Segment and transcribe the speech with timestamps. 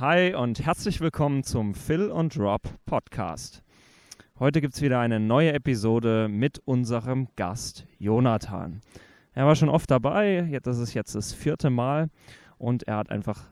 [0.00, 3.62] Hi und herzlich willkommen zum Phil und Rob Podcast.
[4.38, 8.80] Heute gibt es wieder eine neue Episode mit unserem Gast Jonathan.
[9.34, 12.08] Er war schon oft dabei, das ist jetzt das vierte Mal
[12.56, 13.42] und er hat einfach,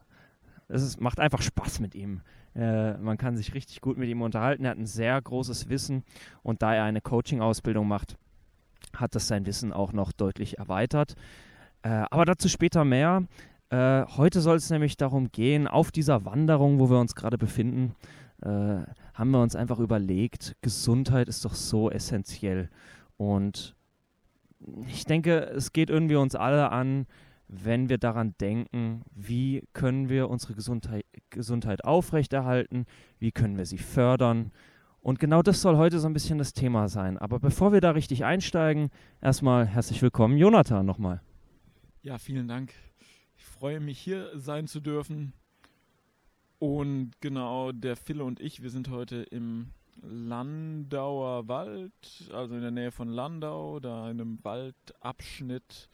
[0.68, 2.22] es ist, macht einfach Spaß mit ihm.
[2.54, 4.64] Äh, man kann sich richtig gut mit ihm unterhalten.
[4.64, 6.02] Er hat ein sehr großes Wissen
[6.42, 8.16] und da er eine Coaching-Ausbildung macht,
[8.96, 11.14] hat das sein Wissen auch noch deutlich erweitert.
[11.82, 13.24] Äh, aber dazu später mehr.
[13.70, 17.94] Äh, heute soll es nämlich darum gehen, auf dieser Wanderung, wo wir uns gerade befinden,
[18.42, 18.80] äh,
[19.14, 22.70] haben wir uns einfach überlegt, Gesundheit ist doch so essentiell.
[23.16, 23.76] Und
[24.86, 27.06] ich denke, es geht irgendwie uns alle an,
[27.48, 32.86] wenn wir daran denken, wie können wir unsere Gesundheit, Gesundheit aufrechterhalten,
[33.18, 34.50] wie können wir sie fördern.
[35.00, 37.18] Und genau das soll heute so ein bisschen das Thema sein.
[37.18, 38.90] Aber bevor wir da richtig einsteigen,
[39.20, 41.22] erstmal herzlich willkommen, Jonathan, nochmal.
[42.02, 42.72] Ja, vielen Dank
[43.58, 45.32] freue mich, hier sein zu dürfen.
[46.60, 49.70] Und genau, der Phil und ich, wir sind heute im
[50.00, 55.88] Landauer Wald, also in der Nähe von Landau, da in einem Waldabschnitt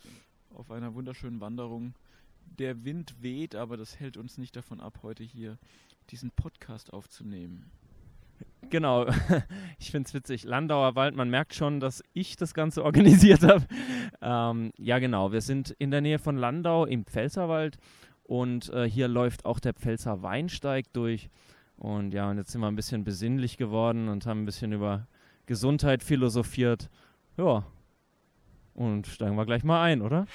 [0.54, 1.94] auf einer wunderschönen Wanderung.
[2.58, 5.56] Der Wind weht, aber das hält uns nicht davon ab, heute hier
[6.10, 7.70] diesen Podcast aufzunehmen.
[8.70, 9.06] Genau,
[9.78, 10.44] ich finde es witzig.
[10.44, 13.64] Landauer Wald, man merkt schon, dass ich das Ganze organisiert habe.
[14.20, 17.78] Ähm, ja, genau, wir sind in der Nähe von Landau im Pfälzerwald
[18.24, 21.28] und äh, hier läuft auch der Pfälzer Weinsteig durch.
[21.76, 25.06] Und ja, und jetzt sind wir ein bisschen besinnlich geworden und haben ein bisschen über
[25.46, 26.88] Gesundheit philosophiert.
[27.36, 27.64] Ja,
[28.74, 30.26] und steigen wir gleich mal ein, oder?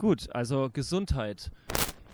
[0.00, 1.50] Gut, also Gesundheit.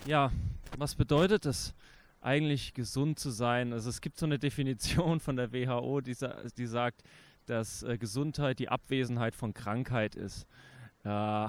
[0.06, 0.32] Ja,
[0.76, 1.72] was bedeutet es
[2.20, 3.72] eigentlich gesund zu sein?
[3.72, 6.16] Also es gibt so eine Definition von der WHO, die,
[6.58, 7.04] die sagt,
[7.44, 10.48] dass äh, Gesundheit die Abwesenheit von Krankheit ist.
[11.04, 11.46] Äh,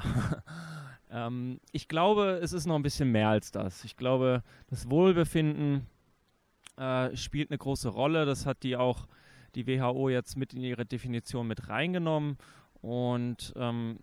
[1.09, 3.83] ähm, ich glaube, es ist noch ein bisschen mehr als das.
[3.83, 5.87] Ich glaube, das Wohlbefinden
[6.77, 8.27] äh, spielt eine große Rolle.
[8.27, 9.07] Das hat die auch
[9.55, 12.37] die WHO jetzt mit in ihre Definition mit reingenommen.
[12.81, 13.97] Und ähm,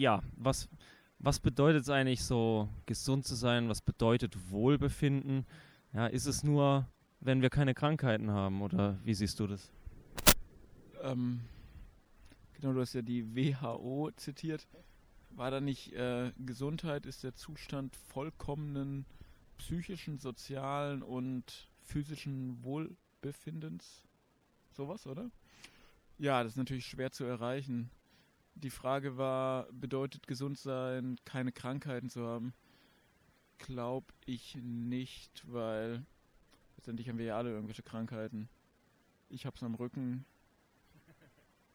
[0.00, 0.68] ja, was,
[1.18, 3.68] was bedeutet es eigentlich so, gesund zu sein?
[3.68, 5.44] Was bedeutet Wohlbefinden?
[5.92, 6.88] Ja, ist es nur,
[7.20, 9.70] wenn wir keine Krankheiten haben oder wie siehst du das?
[11.02, 11.40] Ähm,
[12.54, 14.66] genau, du hast ja die WHO zitiert.
[15.32, 19.04] War da nicht äh, Gesundheit ist der Zustand vollkommenen
[19.58, 24.08] psychischen, sozialen und physischen Wohlbefindens?
[24.72, 25.30] Sowas, oder?
[26.16, 27.90] Ja, das ist natürlich schwer zu erreichen.
[28.62, 32.52] Die Frage war, bedeutet gesund sein, keine Krankheiten zu haben?
[33.56, 36.04] Glaub ich nicht, weil
[36.76, 38.50] letztendlich haben wir ja alle irgendwelche Krankheiten.
[39.30, 40.26] Ich hab's am Rücken.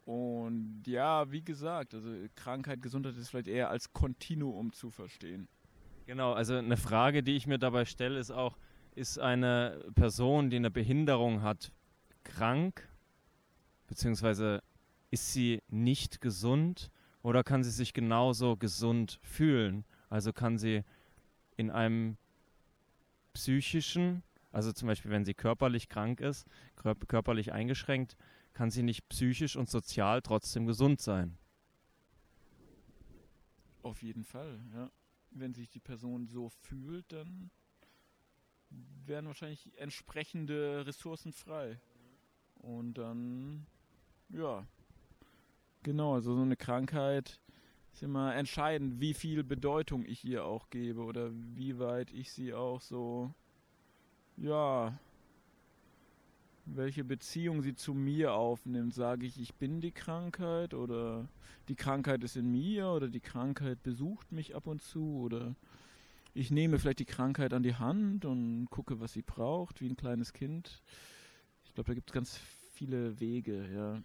[0.05, 5.47] Und ja, wie gesagt, also Krankheit, Gesundheit ist vielleicht eher als Kontinuum zu verstehen.
[6.05, 8.57] Genau, also eine Frage, die ich mir dabei stelle, ist auch,
[8.93, 11.71] ist eine Person, die eine Behinderung hat,
[12.23, 12.87] krank?
[13.87, 14.61] Beziehungsweise
[15.15, 16.91] ist sie nicht gesund
[17.23, 19.85] oder kann sie sich genauso gesund fühlen?
[20.09, 20.83] Also kann sie
[21.55, 22.17] in einem
[23.31, 26.45] psychischen, also zum Beispiel wenn sie körperlich krank ist,
[27.07, 28.17] körperlich eingeschränkt,
[28.51, 31.37] kann sie nicht psychisch und sozial trotzdem gesund sein?
[33.83, 34.91] Auf jeden Fall, ja.
[35.31, 37.51] Wenn sich die Person so fühlt, dann
[39.05, 41.79] werden wahrscheinlich entsprechende Ressourcen frei.
[42.55, 43.65] Und dann,
[44.27, 44.67] ja,
[45.85, 47.39] Genau, also so eine Krankheit
[47.93, 52.55] ist immer entscheidend, wie viel Bedeutung ich ihr auch gebe oder wie weit ich sie
[52.55, 53.31] auch so,
[54.35, 54.97] ja,
[56.65, 58.95] welche Beziehung sie zu mir aufnimmt.
[58.95, 61.29] Sage ich, ich bin die Krankheit oder
[61.67, 65.55] die Krankheit ist in mir oder die Krankheit besucht mich ab und zu oder
[66.33, 69.97] ich nehme vielleicht die Krankheit an die Hand und gucke, was sie braucht, wie ein
[69.97, 70.81] kleines Kind.
[71.63, 72.39] Ich glaube, da gibt es ganz
[72.73, 74.01] viele Wege, ja.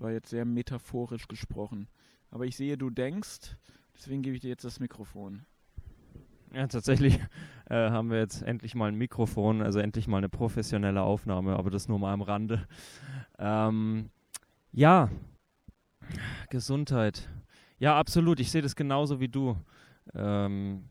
[0.00, 1.86] War jetzt sehr metaphorisch gesprochen.
[2.30, 3.56] Aber ich sehe, du denkst,
[3.94, 5.44] deswegen gebe ich dir jetzt das Mikrofon.
[6.54, 7.18] Ja, tatsächlich
[7.68, 11.70] äh, haben wir jetzt endlich mal ein Mikrofon, also endlich mal eine professionelle Aufnahme, aber
[11.70, 12.66] das nur mal am Rande.
[13.38, 14.08] Ähm,
[14.72, 15.10] ja,
[16.48, 17.28] Gesundheit.
[17.78, 18.40] Ja, absolut.
[18.40, 19.56] Ich sehe das genauso wie du.
[20.14, 20.88] Ähm,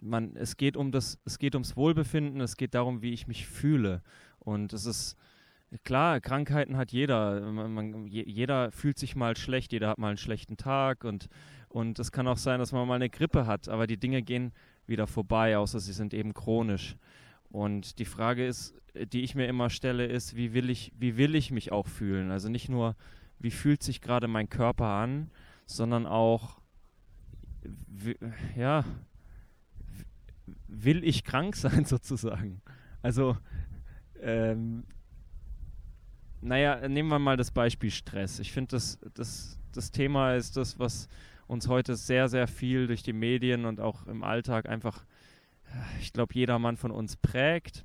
[0.00, 3.48] man, es geht um das, es geht ums Wohlbefinden, es geht darum, wie ich mich
[3.48, 4.00] fühle.
[4.38, 5.16] Und es ist
[5.82, 7.40] Klar, Krankheiten hat jeder.
[7.50, 11.28] Man, man, jeder fühlt sich mal schlecht, jeder hat mal einen schlechten Tag und,
[11.68, 14.52] und es kann auch sein, dass man mal eine Grippe hat, aber die Dinge gehen
[14.86, 16.96] wieder vorbei, außer sie sind eben chronisch.
[17.50, 21.34] Und die Frage ist, die ich mir immer stelle, ist, wie will ich, wie will
[21.34, 22.30] ich mich auch fühlen?
[22.30, 22.94] Also nicht nur,
[23.38, 25.30] wie fühlt sich gerade mein Körper an,
[25.66, 26.60] sondern auch,
[27.62, 28.16] wie,
[28.56, 28.84] ja,
[30.68, 32.60] will ich krank sein sozusagen?
[33.02, 33.36] Also,
[34.20, 34.84] ähm,
[36.44, 38.38] naja, nehmen wir mal das Beispiel Stress.
[38.38, 41.08] Ich finde, das, das, das Thema ist das, was
[41.46, 45.04] uns heute sehr, sehr viel durch die Medien und auch im Alltag einfach,
[46.00, 47.84] ich glaube, jedermann von uns prägt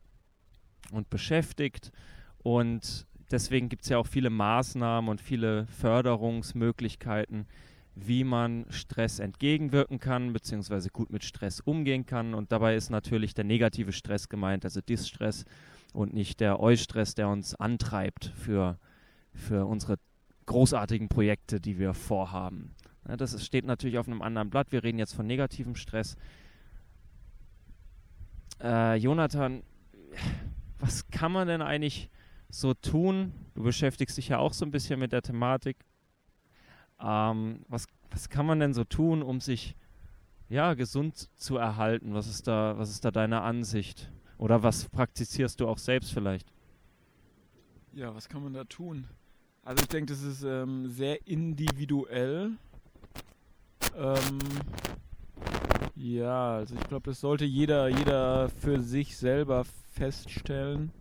[0.92, 1.92] und beschäftigt.
[2.40, 7.48] Und deswegen gibt es ja auch viele Maßnahmen und viele Förderungsmöglichkeiten,
[7.96, 12.34] wie man Stress entgegenwirken kann, beziehungsweise gut mit Stress umgehen kann.
[12.34, 15.46] Und dabei ist natürlich der negative Stress gemeint, also Distress
[15.94, 18.78] und nicht der Eustress, der uns antreibt für,
[19.34, 19.98] für unsere
[20.46, 22.76] großartigen Projekte, die wir vorhaben.
[23.08, 24.72] Ja, das steht natürlich auf einem anderen Blatt.
[24.72, 26.16] Wir reden jetzt von negativem Stress.
[28.62, 29.64] Äh, Jonathan,
[30.80, 32.10] was kann man denn eigentlich
[32.50, 33.34] so tun?
[33.54, 35.78] Du beschäftigst dich ja auch so ein bisschen mit der Thematik.
[37.00, 39.76] Ähm, was, was kann man denn so tun, um sich
[40.50, 42.14] ja, gesund zu erhalten?
[42.14, 44.12] Was ist da, was ist da deine Ansicht?
[44.40, 46.48] Oder was praktizierst du auch selbst vielleicht?
[47.94, 49.06] Ja, was kann man da tun?
[49.64, 52.52] Also ich denke, das ist ähm, sehr individuell.
[53.98, 54.40] Ähm,
[55.96, 60.92] ja, also ich glaube, das sollte jeder, jeder für sich selber feststellen,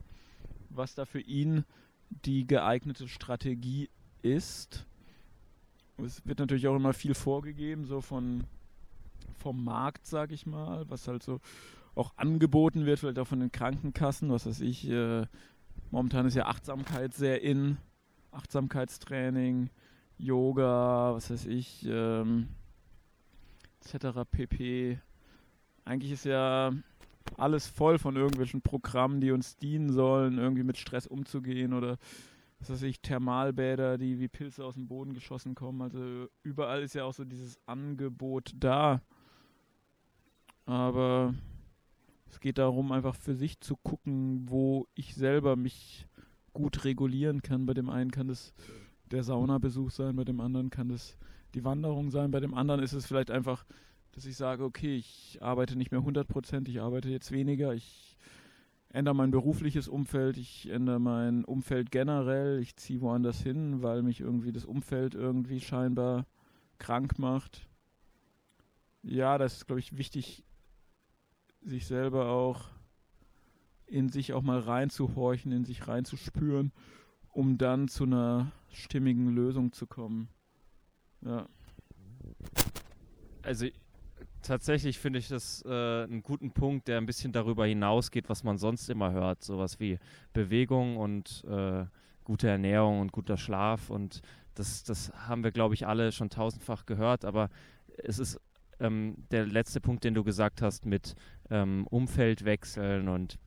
[0.70, 1.64] was da für ihn
[2.10, 3.88] die geeignete Strategie
[4.22, 4.84] ist.
[5.98, 8.44] Es wird natürlich auch immer viel vorgegeben, so von
[9.38, 11.40] vom Markt, sag ich mal, was halt so
[11.98, 14.88] auch angeboten wird, vielleicht auch von den Krankenkassen, was weiß ich.
[14.88, 15.26] Äh,
[15.90, 17.78] momentan ist ja Achtsamkeit sehr in,
[18.30, 19.70] Achtsamkeitstraining,
[20.16, 22.48] Yoga, was weiß ich, ähm,
[23.80, 24.20] etc.
[24.30, 24.98] pp.
[25.84, 26.72] Eigentlich ist ja
[27.36, 31.98] alles voll von irgendwelchen Programmen, die uns dienen sollen, irgendwie mit Stress umzugehen oder
[32.60, 35.80] was weiß ich, Thermalbäder, die wie Pilze aus dem Boden geschossen kommen.
[35.82, 39.00] Also überall ist ja auch so dieses Angebot da.
[40.66, 41.34] Aber
[42.30, 46.06] es geht darum, einfach für sich zu gucken, wo ich selber mich
[46.52, 47.66] gut regulieren kann.
[47.66, 48.54] Bei dem einen kann das
[49.10, 51.16] der Saunabesuch sein, bei dem anderen kann das
[51.54, 53.64] die Wanderung sein, bei dem anderen ist es vielleicht einfach,
[54.12, 58.16] dass ich sage, okay, ich arbeite nicht mehr 100%, ich arbeite jetzt weniger, ich
[58.90, 64.20] ändere mein berufliches Umfeld, ich ändere mein Umfeld generell, ich ziehe woanders hin, weil mich
[64.20, 66.26] irgendwie das Umfeld irgendwie scheinbar
[66.78, 67.66] krank macht.
[69.02, 70.44] Ja, das ist, glaube ich, wichtig,
[71.62, 72.66] sich selber auch
[73.86, 76.72] in sich auch mal reinzuhorchen, in sich reinzuspüren,
[77.32, 80.28] um dann zu einer stimmigen Lösung zu kommen.
[81.22, 81.48] Ja.
[83.42, 83.66] Also
[84.42, 88.58] tatsächlich finde ich das äh, einen guten Punkt, der ein bisschen darüber hinausgeht, was man
[88.58, 89.42] sonst immer hört.
[89.42, 89.98] Sowas wie
[90.32, 91.86] Bewegung und äh,
[92.24, 93.90] gute Ernährung und guter Schlaf.
[93.90, 94.20] Und
[94.54, 97.24] das, das haben wir, glaube ich, alle schon tausendfach gehört.
[97.24, 97.48] Aber
[97.96, 98.40] es ist
[98.80, 101.14] ähm, der letzte Punkt, den du gesagt hast, mit
[101.50, 103.38] ähm, Umfeld wechseln und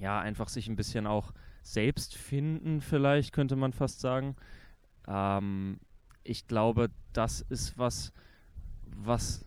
[0.00, 1.32] ja, einfach sich ein bisschen auch
[1.62, 4.36] selbst finden, vielleicht könnte man fast sagen.
[5.06, 5.78] Ähm,
[6.24, 8.12] ich glaube, das ist was,
[8.84, 9.44] was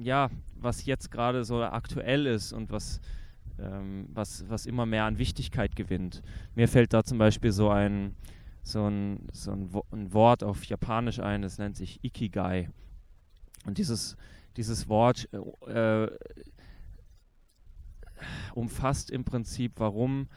[0.00, 3.00] ja, was jetzt gerade so aktuell ist und was,
[3.58, 6.22] ähm, was, was immer mehr an Wichtigkeit gewinnt.
[6.54, 8.14] Mir fällt da zum Beispiel so ein,
[8.62, 12.70] so ein, so ein, Wort auf Japanisch ein, das nennt sich Ikigai.
[13.66, 14.16] Und dieses,
[14.56, 15.28] dieses Wort
[15.66, 16.08] äh,
[18.54, 20.28] umfasst im Prinzip, warum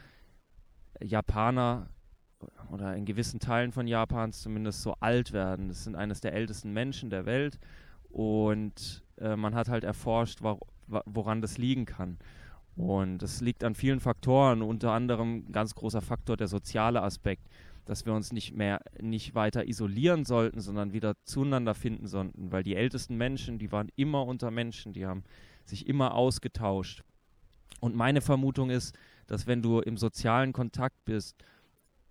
[1.02, 1.90] Japaner
[2.72, 5.70] oder in gewissen Teilen von Japans zumindest so alt werden.
[5.70, 7.60] Das sind eines der ältesten Menschen der Welt
[8.10, 12.18] und äh, man hat halt erforscht, wor woran das liegen kann.
[12.78, 17.50] Und das liegt an vielen Faktoren, unter anderem ein ganz großer Faktor der soziale Aspekt,
[17.88, 22.64] dass wir uns nicht mehr nicht weiter isolieren sollten, sondern wieder zueinander finden sollten, weil
[22.64, 25.24] die ältesten Menschen, die waren immer unter Menschen, die haben
[25.66, 27.04] sich immer ausgetauscht.
[27.80, 28.96] Und meine Vermutung ist,
[29.28, 31.38] dass wenn du im sozialen Kontakt bist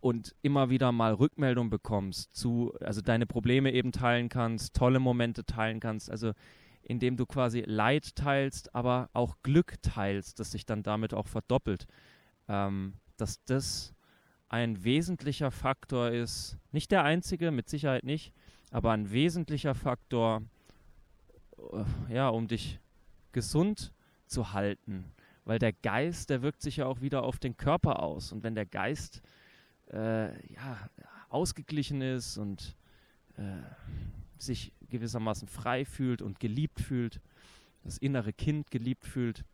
[0.01, 5.45] und immer wieder mal Rückmeldung bekommst zu, also deine Probleme eben teilen kannst, tolle Momente
[5.45, 6.33] teilen kannst, also
[6.83, 11.87] indem du quasi Leid teilst, aber auch Glück teilst, das sich dann damit auch verdoppelt.
[12.49, 13.96] Ähm, dass das
[14.49, 18.33] ein wesentlicher Faktor ist, nicht der einzige, mit Sicherheit nicht,
[18.71, 20.43] aber ein wesentlicher Faktor,
[21.59, 22.79] äh, ja, um dich
[23.33, 23.93] gesund
[24.27, 25.05] zu halten.
[25.45, 28.33] Weil der Geist, der wirkt sich ja auch wieder auf den Körper aus.
[28.33, 29.23] Und wenn der Geist
[29.93, 30.91] äh, ja,
[31.29, 32.77] ausgeglichen ist und
[33.37, 33.43] äh,
[34.39, 37.21] sich gewissermaßen frei fühlt und geliebt fühlt,
[37.85, 39.45] das innere Kind geliebt fühlt,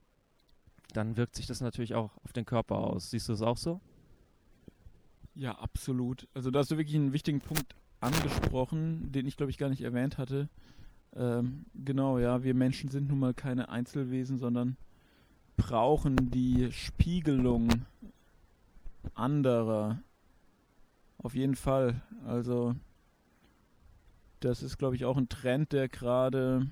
[0.94, 3.10] dann wirkt sich das natürlich auch auf den Körper aus.
[3.10, 3.80] Siehst du es auch so?
[5.34, 6.28] Ja, absolut.
[6.34, 9.82] Also da hast du wirklich einen wichtigen Punkt angesprochen, den ich glaube ich gar nicht
[9.82, 10.48] erwähnt hatte.
[11.14, 14.76] Ähm, genau, ja, wir Menschen sind nun mal keine Einzelwesen, sondern
[15.56, 17.68] brauchen die Spiegelung
[19.14, 20.02] anderer.
[21.18, 22.02] Auf jeden Fall.
[22.26, 22.74] Also
[24.40, 26.66] das ist, glaube ich, auch ein Trend, der gerade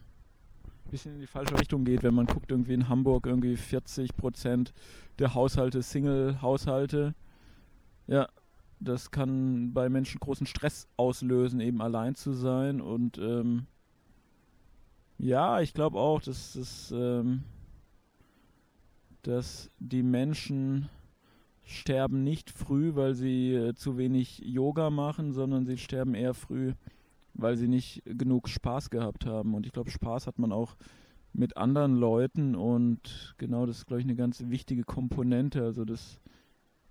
[0.85, 4.17] ein bisschen in die falsche Richtung geht, wenn man guckt, irgendwie in Hamburg irgendwie 40
[4.17, 4.73] Prozent
[5.19, 7.15] der Haushalte Single-Haushalte.
[8.07, 8.29] Ja,
[8.81, 12.81] das kann bei Menschen großen Stress auslösen, eben allein zu sein.
[12.81, 13.67] Und ähm,
[15.19, 17.45] ja, ich glaube auch, dass, dass, ähm,
[19.23, 20.89] dass die Menschen
[21.63, 26.73] sterben nicht früh, weil sie äh, zu wenig Yoga machen, sondern sie sterben eher früh,
[27.35, 29.55] weil sie nicht genug Spaß gehabt haben.
[29.55, 30.75] Und ich glaube, Spaß hat man auch
[31.33, 35.63] mit anderen Leuten und genau das ist, glaube ich, eine ganz wichtige Komponente.
[35.63, 36.19] Also das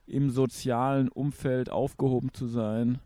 [0.10, 3.00] im sozialen Umfeld aufgehoben zu sein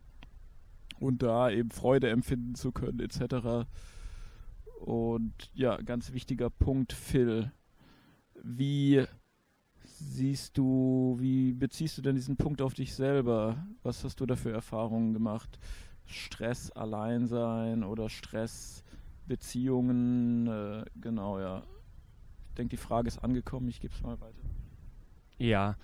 [0.98, 3.68] und da eben Freude empfinden zu können, etc.
[4.80, 7.52] Und ja, ganz wichtiger Punkt, Phil.
[8.42, 9.04] Wie
[9.84, 13.66] siehst du, wie beziehst du denn diesen Punkt auf dich selber?
[13.82, 15.58] Was hast du da für Erfahrungen gemacht?
[16.06, 18.82] Stress, Alleinsein oder Stress,
[19.26, 20.46] Beziehungen?
[20.46, 21.62] Äh, genau, ja.
[22.48, 23.68] Ich denke, die Frage ist angekommen.
[23.68, 24.42] Ich gebe es mal weiter.
[25.38, 25.76] Ja.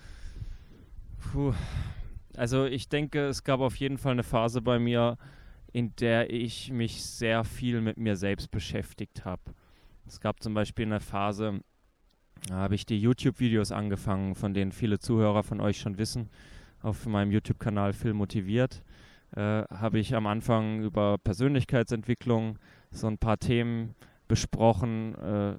[1.31, 1.53] Puh.
[2.35, 5.17] Also ich denke, es gab auf jeden Fall eine Phase bei mir,
[5.71, 9.41] in der ich mich sehr viel mit mir selbst beschäftigt habe.
[10.05, 11.61] Es gab zum Beispiel eine Phase,
[12.49, 16.29] da habe ich die YouTube-Videos angefangen, von denen viele Zuhörer von euch schon wissen,
[16.81, 18.83] auf meinem YouTube-Kanal Film motiviert.
[19.33, 22.59] Äh, habe ich am Anfang über Persönlichkeitsentwicklung
[22.91, 23.95] so ein paar Themen
[24.27, 25.55] besprochen äh,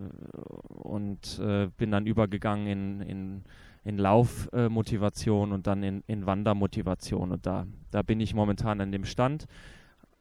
[0.68, 3.44] und äh, bin dann übergegangen in, in,
[3.84, 7.32] in Laufmotivation und dann in, in Wandermotivation.
[7.32, 9.46] Und da, da bin ich momentan an dem Stand.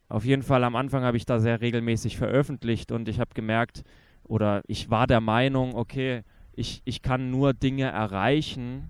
[0.10, 3.84] Auf jeden Fall am Anfang habe ich da sehr regelmäßig veröffentlicht und ich habe gemerkt,
[4.24, 8.90] oder ich war der Meinung, okay, ich, ich kann nur Dinge erreichen,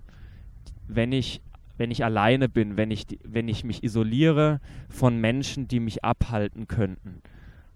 [0.88, 1.40] wenn ich,
[1.76, 6.66] wenn ich alleine bin, wenn ich, wenn ich mich isoliere von Menschen, die mich abhalten
[6.66, 7.22] könnten.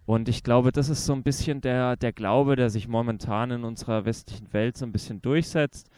[0.07, 3.65] Und ich glaube, das ist so ein bisschen der, der Glaube, der sich momentan in
[3.65, 5.91] unserer westlichen Welt so ein bisschen durchsetzt.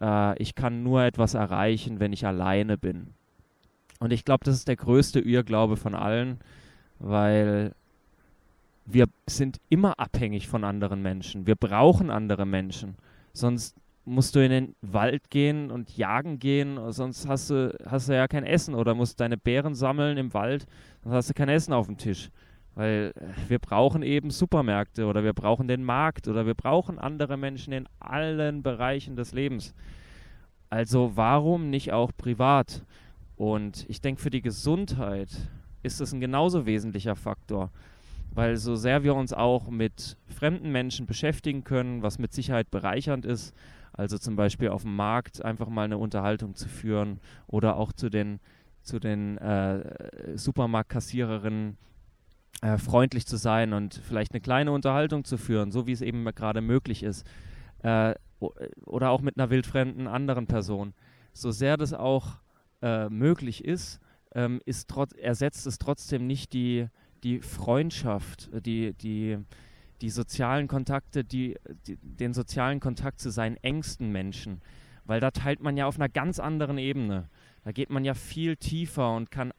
[0.00, 3.08] Äh, ich kann nur etwas erreichen, wenn ich alleine bin.
[3.98, 6.38] Und ich glaube, das ist der größte Irrglaube von allen,
[6.98, 7.72] weil
[8.84, 11.46] wir sind immer abhängig von anderen Menschen.
[11.46, 12.96] Wir brauchen andere Menschen.
[13.32, 18.14] Sonst musst du in den Wald gehen und jagen gehen, sonst hast du, hast du
[18.14, 20.66] ja kein Essen oder musst deine Beeren sammeln im Wald,
[21.02, 22.30] sonst hast du kein Essen auf dem Tisch.
[22.76, 27.36] Weil äh, wir brauchen eben Supermärkte oder wir brauchen den Markt oder wir brauchen andere
[27.36, 29.74] Menschen in allen Bereichen des Lebens.
[30.70, 32.84] Also warum nicht auch privat?
[33.36, 35.30] Und ich denke, für die Gesundheit
[35.82, 37.70] ist es ein genauso wesentlicher Faktor.
[38.30, 43.24] Weil so sehr wir uns auch mit fremden Menschen beschäftigen können, was mit Sicherheit bereichernd
[43.24, 43.54] ist,
[43.94, 48.10] also zum Beispiel auf dem Markt einfach mal eine Unterhaltung zu führen oder auch zu
[48.10, 48.40] den,
[48.82, 51.78] zu den äh, Supermarktkassiererinnen
[52.62, 56.24] äh, freundlich zu sein und vielleicht eine kleine Unterhaltung zu führen, so wie es eben
[56.34, 57.26] gerade möglich ist.
[57.82, 60.94] Äh, oder auch mit einer wildfremden anderen Person.
[61.32, 62.36] So sehr das auch
[62.82, 64.00] äh, möglich ist,
[64.34, 66.88] ähm, ist ersetzt es trotzdem nicht die,
[67.24, 69.38] die Freundschaft, die, die,
[70.02, 74.60] die sozialen Kontakte, die, die, den sozialen Kontakt zu seinen engsten Menschen.
[75.04, 77.28] Weil da teilt man ja auf einer ganz anderen Ebene.
[77.64, 79.52] Da geht man ja viel tiefer und kann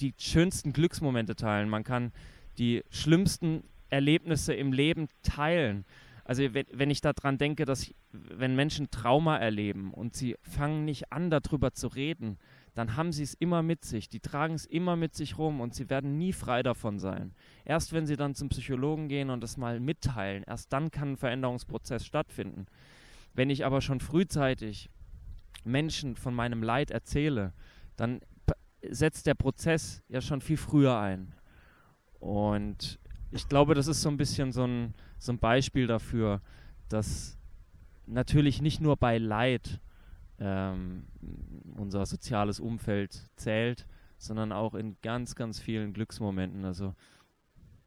[0.00, 1.68] die schönsten Glücksmomente teilen.
[1.68, 2.12] Man kann
[2.58, 5.84] die schlimmsten Erlebnisse im Leben teilen.
[6.24, 11.12] Also wenn, wenn ich daran denke, dass wenn Menschen Trauma erleben und sie fangen nicht
[11.12, 12.38] an, darüber zu reden,
[12.74, 14.08] dann haben sie es immer mit sich.
[14.08, 17.34] Die tragen es immer mit sich rum und sie werden nie frei davon sein.
[17.64, 21.16] Erst wenn sie dann zum Psychologen gehen und das mal mitteilen, erst dann kann ein
[21.16, 22.66] Veränderungsprozess stattfinden.
[23.34, 24.88] Wenn ich aber schon frühzeitig
[25.64, 27.52] Menschen von meinem Leid erzähle,
[27.96, 28.20] dann
[28.90, 31.34] setzt der Prozess ja schon viel früher ein.
[32.18, 32.98] Und
[33.30, 36.40] ich glaube, das ist so ein bisschen so ein, so ein Beispiel dafür,
[36.88, 37.38] dass
[38.06, 39.80] natürlich nicht nur bei Leid
[40.38, 41.06] ähm,
[41.76, 43.86] unser soziales Umfeld zählt,
[44.18, 46.64] sondern auch in ganz, ganz vielen Glücksmomenten.
[46.64, 46.94] Also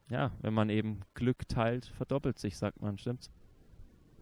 [0.08, 3.30] ja, wenn man eben Glück teilt, verdoppelt sich, sagt man, stimmt's?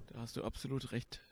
[0.06, 1.22] Da hast du absolut recht.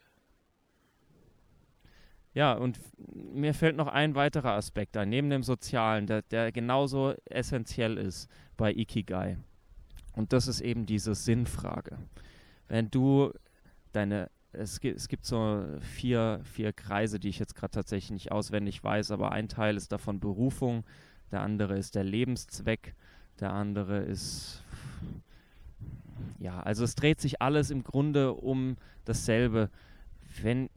[2.34, 7.14] Ja, und mir fällt noch ein weiterer Aspekt ein, neben dem Sozialen, der, der genauso
[7.26, 9.36] essentiell ist bei Ikigai.
[10.14, 11.98] Und das ist eben diese Sinnfrage.
[12.68, 13.32] Wenn du
[13.92, 18.32] deine es gibt, es gibt so vier, vier Kreise, die ich jetzt gerade tatsächlich nicht
[18.32, 20.84] auswendig weiß, aber ein Teil ist davon Berufung,
[21.30, 22.94] der andere ist der Lebenszweck,
[23.40, 24.62] der andere ist
[26.38, 29.70] ja, also es dreht sich alles im Grunde um dasselbe.
[30.42, 30.70] Wenn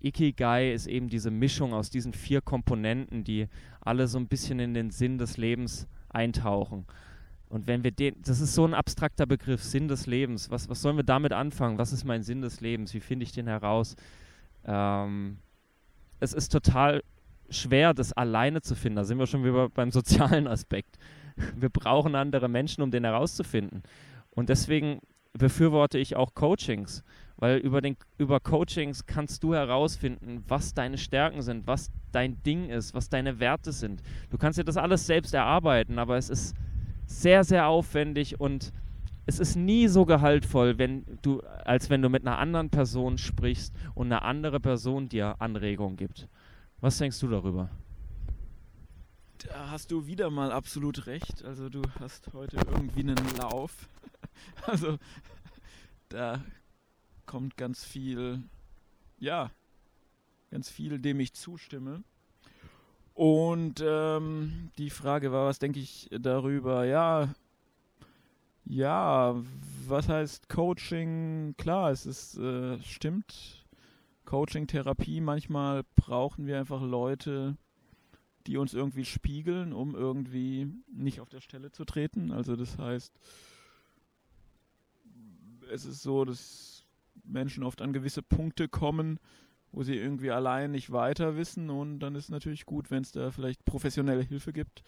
[0.00, 3.48] Ikigai ist eben diese Mischung aus diesen vier Komponenten, die
[3.80, 6.86] alle so ein bisschen in den Sinn des Lebens eintauchen.
[7.48, 10.50] Und wenn wir den, das ist so ein abstrakter Begriff, Sinn des Lebens.
[10.50, 11.78] Was, was sollen wir damit anfangen?
[11.78, 12.92] Was ist mein Sinn des Lebens?
[12.92, 13.96] Wie finde ich den heraus?
[14.64, 15.38] Ähm,
[16.20, 17.02] es ist total
[17.48, 18.96] schwer, das alleine zu finden.
[18.96, 20.98] Da sind wir schon wieder beim sozialen Aspekt.
[21.56, 23.82] Wir brauchen andere Menschen, um den herauszufinden.
[24.30, 25.00] Und deswegen
[25.32, 27.02] befürworte ich auch Coachings,
[27.38, 32.68] weil über, den, über Coachings kannst du herausfinden, was deine Stärken sind, was dein Ding
[32.68, 34.02] ist, was deine Werte sind.
[34.30, 36.56] Du kannst dir das alles selbst erarbeiten, aber es ist
[37.06, 38.72] sehr, sehr aufwendig und
[39.26, 43.74] es ist nie so gehaltvoll, wenn du, als wenn du mit einer anderen Person sprichst
[43.94, 46.28] und eine andere Person dir Anregungen gibt.
[46.80, 47.68] Was denkst du darüber?
[49.46, 51.44] Da hast du wieder mal absolut recht.
[51.44, 53.88] Also du hast heute irgendwie einen Lauf.
[54.66, 54.98] Also
[56.10, 56.40] da
[57.28, 58.42] kommt ganz viel,
[59.20, 59.52] ja,
[60.50, 62.02] ganz viel, dem ich zustimme.
[63.14, 66.84] Und ähm, die Frage war, was denke ich darüber?
[66.84, 67.34] Ja,
[68.64, 69.36] ja,
[69.86, 71.54] was heißt Coaching?
[71.58, 73.66] Klar, es ist äh, stimmt.
[74.24, 77.56] Coaching, Therapie, manchmal brauchen wir einfach Leute,
[78.46, 82.30] die uns irgendwie spiegeln, um irgendwie nicht auf der Stelle zu treten.
[82.30, 83.12] Also das heißt,
[85.70, 86.77] es ist so, dass
[87.28, 89.18] Menschen oft an gewisse Punkte kommen,
[89.72, 93.30] wo sie irgendwie allein nicht weiter wissen und dann ist natürlich gut, wenn es da
[93.30, 94.82] vielleicht professionelle Hilfe gibt.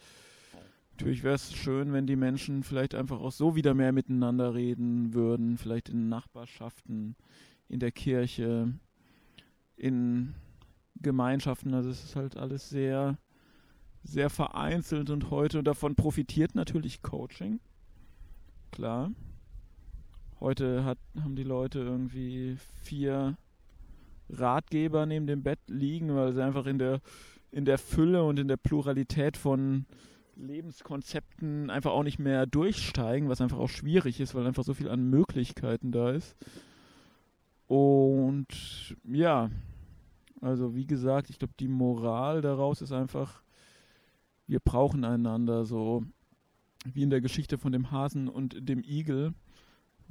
[0.91, 5.13] Natürlich wäre es schön, wenn die Menschen vielleicht einfach auch so wieder mehr miteinander reden
[5.13, 7.15] würden, vielleicht in Nachbarschaften,
[7.69, 8.73] in der Kirche,
[9.77, 10.35] in
[11.01, 11.73] Gemeinschaften.
[11.73, 13.17] Also es ist halt alles sehr,
[14.03, 17.59] sehr vereinzelt und heute davon profitiert natürlich Coaching.
[18.71, 19.11] Klar.
[20.41, 23.37] Heute hat, haben die Leute irgendwie vier
[24.27, 26.99] Ratgeber neben dem Bett liegen, weil sie einfach in der,
[27.51, 29.85] in der Fülle und in der Pluralität von
[30.35, 34.89] Lebenskonzepten einfach auch nicht mehr durchsteigen, was einfach auch schwierig ist, weil einfach so viel
[34.89, 36.35] an Möglichkeiten da ist.
[37.67, 38.47] Und
[39.03, 39.51] ja,
[40.41, 43.43] also wie gesagt, ich glaube, die Moral daraus ist einfach,
[44.47, 46.03] wir brauchen einander, so
[46.83, 49.35] wie in der Geschichte von dem Hasen und dem Igel,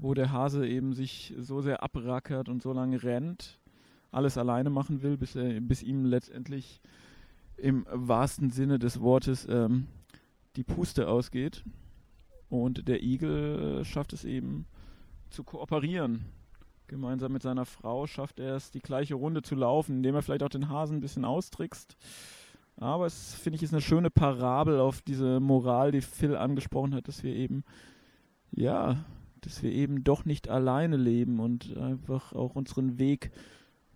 [0.00, 3.60] wo der Hase eben sich so sehr abrackert und so lange rennt,
[4.10, 6.80] alles alleine machen will, bis, er, bis ihm letztendlich
[7.56, 9.86] im wahrsten Sinne des Wortes ähm,
[10.56, 11.64] die Puste ausgeht.
[12.48, 14.66] Und der Igel schafft es eben
[15.28, 16.24] zu kooperieren.
[16.88, 20.42] Gemeinsam mit seiner Frau schafft er es, die gleiche Runde zu laufen, indem er vielleicht
[20.42, 21.96] auch den Hasen ein bisschen austrickst.
[22.76, 27.06] Aber es, finde ich, ist eine schöne Parabel auf diese Moral, die Phil angesprochen hat,
[27.06, 27.62] dass wir eben,
[28.50, 29.04] ja,
[29.40, 33.30] dass wir eben doch nicht alleine leben und einfach auch unseren Weg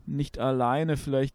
[0.07, 1.35] nicht alleine vielleicht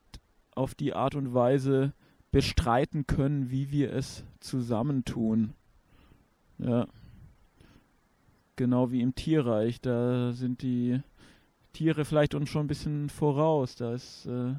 [0.56, 1.94] auf die Art und Weise
[2.32, 5.54] bestreiten können, wie wir es zusammentun.
[6.60, 6.88] Ja.
[8.56, 11.00] Genau wie im Tierreich, da sind die
[11.72, 13.76] Tiere vielleicht uns schon ein bisschen voraus.
[13.76, 14.54] Da ist äh,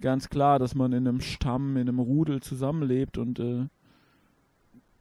[0.00, 3.66] ganz klar, dass man in einem Stamm, in einem Rudel zusammenlebt und äh,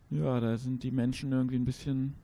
[0.09, 2.15] ja, da sind die Menschen irgendwie ein bisschen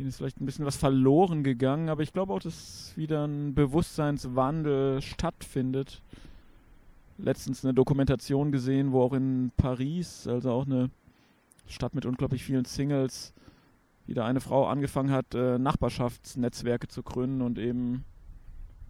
[0.00, 3.54] denen ist vielleicht ein bisschen was verloren gegangen, aber ich glaube auch, dass wieder ein
[3.54, 6.00] Bewusstseinswandel stattfindet.
[7.18, 10.88] Letztens eine Dokumentation gesehen, wo auch in Paris, also auch eine
[11.66, 13.34] Stadt mit unglaublich vielen Singles,
[14.06, 18.06] wieder eine Frau angefangen hat, äh, Nachbarschaftsnetzwerke zu gründen und eben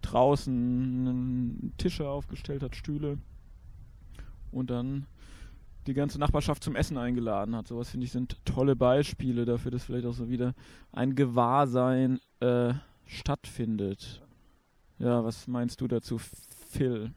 [0.01, 3.17] draußen Tische aufgestellt hat, Stühle
[4.53, 5.07] und dann
[5.87, 7.67] die ganze Nachbarschaft zum Essen eingeladen hat.
[7.67, 10.53] Sowas finde ich sind tolle Beispiele dafür, dass vielleicht auch so wieder
[10.91, 12.73] ein Gewahrsein äh,
[13.05, 14.21] stattfindet.
[14.99, 16.19] Ja, was meinst du dazu,
[16.69, 17.11] Phil?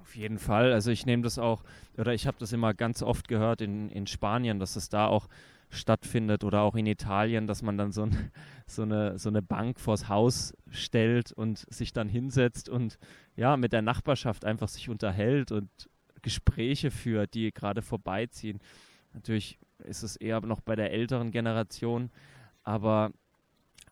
[0.00, 0.72] Auf jeden Fall.
[0.72, 1.62] Also ich nehme das auch,
[1.98, 5.28] oder ich habe das immer ganz oft gehört in, in Spanien, dass es da auch
[5.70, 8.30] stattfindet oder auch in Italien, dass man dann so, ein,
[8.66, 12.98] so, eine, so eine Bank vors Haus stellt und sich dann hinsetzt und
[13.36, 15.68] ja, mit der Nachbarschaft einfach sich unterhält und
[16.28, 18.58] Gespräche führt, die gerade vorbeiziehen.
[19.14, 22.10] Natürlich ist es eher noch bei der älteren Generation,
[22.64, 23.12] aber,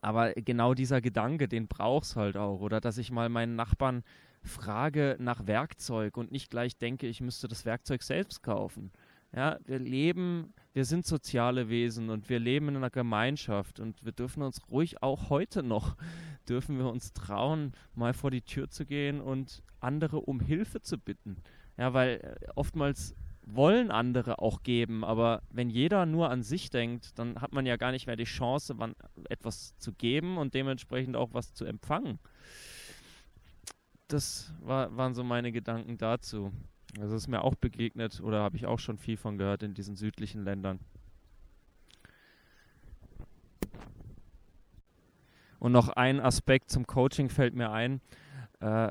[0.03, 2.61] aber genau dieser Gedanke, den brauchst halt auch.
[2.61, 4.05] Oder dass ich mal meinen Nachbarn
[4.43, 8.93] frage nach Werkzeug und nicht gleich denke, ich müsste das Werkzeug selbst kaufen.
[9.35, 14.13] Ja, wir leben, wir sind soziale Wesen und wir leben in einer Gemeinschaft und wir
[14.13, 15.97] dürfen uns ruhig auch heute noch,
[16.51, 20.99] dürfen wir uns trauen, mal vor die Tür zu gehen und andere um Hilfe zu
[20.99, 21.39] bitten.
[21.77, 23.15] Ja, weil äh, oftmals
[23.47, 27.77] wollen andere auch geben, aber wenn jeder nur an sich denkt, dann hat man ja
[27.77, 28.77] gar nicht mehr die Chance,
[29.29, 32.19] etwas zu geben und dementsprechend auch was zu empfangen.
[34.09, 36.53] Das war, waren so meine Gedanken dazu.
[37.01, 39.97] Also ist mir auch begegnet oder habe ich auch schon viel von gehört in diesen
[39.97, 40.81] südlichen Ländern.
[45.59, 48.01] Und noch ein Aspekt zum Coaching fällt mir ein.
[48.61, 48.91] Äh,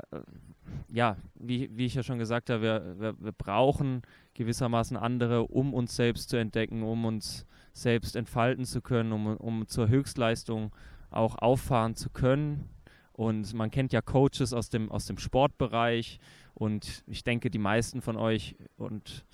[0.88, 4.02] ja, wie, wie ich ja schon gesagt habe, wir, wir, wir brauchen
[4.34, 9.68] gewissermaßen andere, um uns selbst zu entdecken, um uns selbst entfalten zu können, um, um
[9.68, 10.74] zur Höchstleistung
[11.10, 12.68] auch auffahren zu können.
[13.12, 16.20] Und man kennt ja Coaches aus dem, aus dem Sportbereich
[16.54, 19.24] und ich denke, die meisten von euch und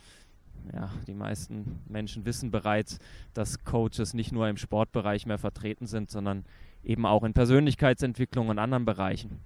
[0.72, 2.98] ja, die meisten Menschen wissen bereits,
[3.34, 6.44] dass Coaches nicht nur im Sportbereich mehr vertreten sind, sondern
[6.84, 9.40] eben auch in Persönlichkeitsentwicklung und anderen Bereichen.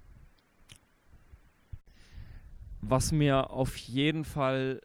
[2.81, 4.81] Was mir auf jeden Fall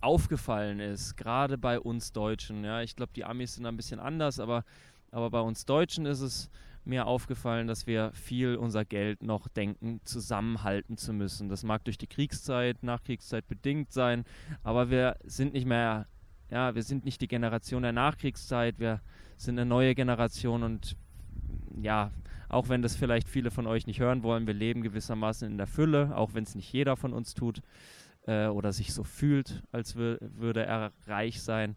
[0.00, 4.38] aufgefallen ist, gerade bei uns Deutschen, ja, ich glaube, die Amis sind ein bisschen anders,
[4.38, 4.64] aber,
[5.10, 6.50] aber bei uns Deutschen ist es
[6.84, 11.48] mir aufgefallen, dass wir viel unser Geld noch denken, zusammenhalten zu müssen.
[11.48, 14.24] Das mag durch die Kriegszeit, Nachkriegszeit bedingt sein,
[14.62, 16.06] aber wir sind nicht mehr,
[16.50, 19.00] ja, wir sind nicht die Generation der Nachkriegszeit, wir
[19.38, 20.96] sind eine neue Generation und
[21.80, 22.10] ja,
[22.54, 25.66] auch wenn das vielleicht viele von euch nicht hören wollen, wir leben gewissermaßen in der
[25.66, 27.60] Fülle, auch wenn es nicht jeder von uns tut
[28.26, 31.76] äh, oder sich so fühlt, als würde er reich sein.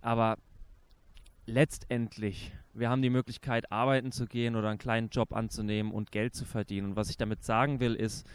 [0.00, 0.38] Aber
[1.46, 6.34] letztendlich wir haben die Möglichkeit, arbeiten zu gehen oder einen kleinen Job anzunehmen und Geld
[6.34, 6.90] zu verdienen.
[6.90, 8.26] Und was ich damit sagen will, ist,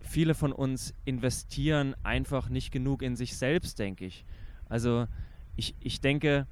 [0.00, 4.24] viele von uns investieren einfach nicht genug in sich selbst, denke ich.
[4.68, 5.06] Also
[5.56, 6.46] ich, ich denke,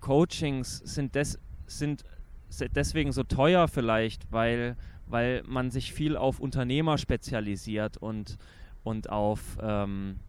[0.00, 2.04] Coachings sind, des, sind
[2.60, 8.36] deswegen so teuer vielleicht, weil, weil man sich viel auf Unternehmer spezialisiert und,
[8.82, 10.20] und auf ähm,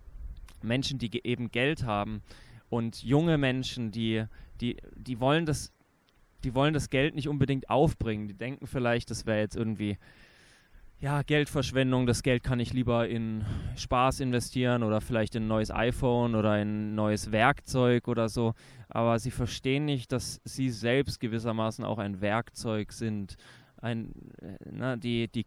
[0.62, 2.22] Menschen, die eben Geld haben
[2.70, 4.26] und junge Menschen, die,
[4.62, 5.72] die, die wollen das,
[6.44, 8.28] die wollen das Geld nicht unbedingt aufbringen.
[8.28, 9.98] Die denken vielleicht, das wäre jetzt irgendwie
[11.06, 15.70] ja, Geldverschwendung, das Geld kann ich lieber in Spaß investieren oder vielleicht in ein neues
[15.70, 18.56] iPhone oder in ein neues Werkzeug oder so.
[18.90, 23.36] Aber sie verstehen nicht, dass sie selbst gewissermaßen auch ein Werkzeug sind.
[23.78, 25.46] Ein, äh, na, die, die,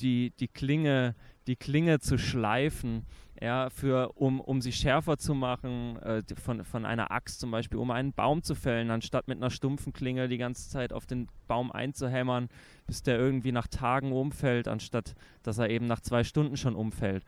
[0.00, 1.14] die, die, Klinge,
[1.46, 3.06] die Klinge zu schleifen
[3.40, 7.78] ja, für, um, um sie schärfer zu machen, äh, von, von einer Axt zum Beispiel,
[7.78, 11.28] um einen Baum zu fällen, anstatt mit einer stumpfen Klinge die ganze Zeit auf den
[11.48, 12.48] Baum einzuhämmern,
[12.86, 17.24] bis der irgendwie nach Tagen umfällt, anstatt dass er eben nach zwei Stunden schon umfällt.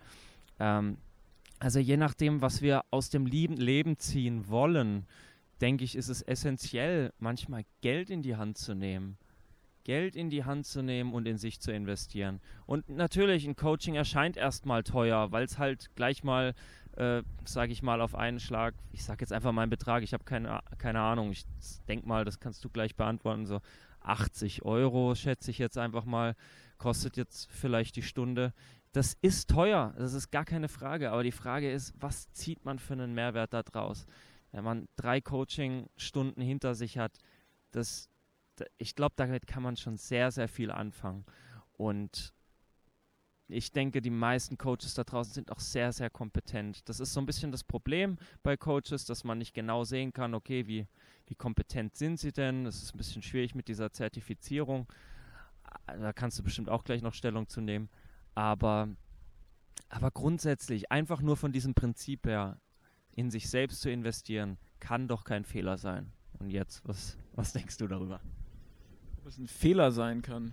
[0.61, 0.99] Ähm,
[1.59, 5.07] also je nachdem, was wir aus dem Leben ziehen wollen,
[5.63, 9.17] denke ich, ist es essentiell, manchmal Geld in die Hand zu nehmen.
[9.85, 12.41] Geld in die Hand zu nehmen und in sich zu investieren.
[12.67, 16.55] Und natürlich, ein Coaching erscheint erstmal teuer, weil es halt gleich mal,
[16.97, 20.25] äh, sage ich mal, auf einen Schlag, ich sage jetzt einfach meinen Betrag, ich habe
[20.25, 21.45] keine, keine Ahnung, ich
[21.89, 23.61] denke mal, das kannst du gleich beantworten, so
[24.01, 26.35] 80 Euro schätze ich jetzt einfach mal,
[26.79, 28.53] kostet jetzt vielleicht die Stunde.
[28.93, 32.79] Das ist teuer, das ist gar keine Frage, aber die Frage ist, was zieht man
[32.79, 34.07] für einen Mehrwert da draus?
[34.51, 37.19] Wenn man drei Coaching-Stunden hinter sich hat,
[37.71, 38.11] das
[38.79, 41.25] ich glaube, damit kann man schon sehr, sehr viel anfangen.
[41.73, 42.35] Und
[43.49, 46.89] ich denke, die meisten Coaches da draußen sind auch sehr, sehr kompetent.
[46.89, 50.35] Das ist so ein bisschen das Problem bei Coaches, dass man nicht genau sehen kann,
[50.35, 50.87] okay, wie,
[51.27, 52.65] wie kompetent sind sie denn?
[52.65, 54.87] Das ist ein bisschen schwierig mit dieser Zertifizierung.
[55.87, 57.89] Da kannst du bestimmt auch gleich noch Stellung zu nehmen.
[58.35, 58.89] Aber,
[59.89, 62.59] aber grundsätzlich, einfach nur von diesem Prinzip her,
[63.15, 66.13] in sich selbst zu investieren, kann doch kein Fehler sein.
[66.39, 68.21] Und jetzt, was, was denkst du darüber?
[69.27, 70.53] Es ein Fehler sein kann?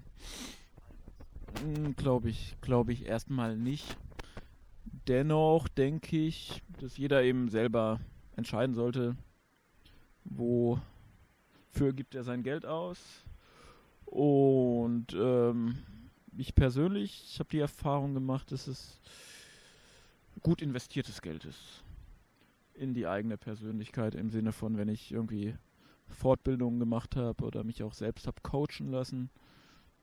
[1.61, 3.97] Hm, glaube ich, glaube ich erstmal nicht.
[5.07, 7.99] Dennoch denke ich, dass jeder eben selber
[8.35, 9.15] entscheiden sollte,
[10.23, 12.99] wofür gibt er sein Geld aus.
[14.05, 15.77] Und ähm,
[16.37, 18.99] ich persönlich, ich habe die Erfahrung gemacht, dass es
[20.41, 21.83] gut investiertes Geld ist
[22.73, 25.55] in die eigene Persönlichkeit im Sinne von, wenn ich irgendwie
[26.09, 29.29] Fortbildungen gemacht habe oder mich auch selbst habe coachen lassen.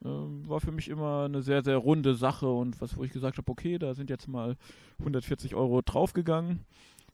[0.05, 3.39] Äh, war für mich immer eine sehr, sehr runde Sache und was, wo ich gesagt
[3.39, 4.57] habe, okay, da sind jetzt mal
[4.99, 6.61] 140 Euro draufgegangen,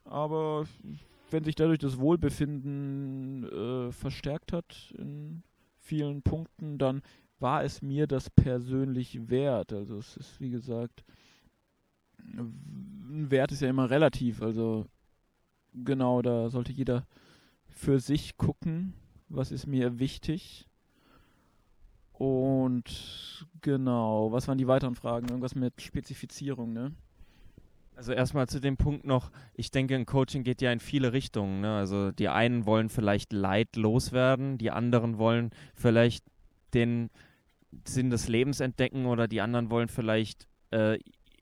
[0.04, 0.66] aber
[1.30, 5.42] wenn sich dadurch das Wohlbefinden äh, verstärkt hat in
[5.78, 7.02] vielen Punkten, dann
[7.38, 9.72] war es mir das persönlich wert.
[9.72, 11.04] Also es ist, wie gesagt,
[12.18, 14.42] ein Wert ist ja immer relativ.
[14.42, 14.86] Also
[15.74, 17.06] genau, da sollte jeder
[17.72, 18.94] für sich gucken,
[19.28, 20.68] was ist mir wichtig.
[22.12, 25.28] Und genau, was waren die weiteren Fragen?
[25.28, 26.92] Irgendwas mit Spezifizierung, ne?
[27.94, 31.60] Also erstmal zu dem Punkt noch, ich denke, ein Coaching geht ja in viele Richtungen.
[31.60, 31.76] Ne?
[31.76, 36.24] Also die einen wollen vielleicht Leid loswerden, die anderen wollen vielleicht
[36.74, 37.10] den
[37.84, 40.98] Sinn des Lebens entdecken oder die anderen wollen vielleicht äh,